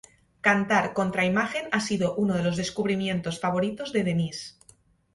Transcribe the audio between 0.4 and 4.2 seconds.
Cantar contra imagen ha sido uno de los descubrimientos favoritos de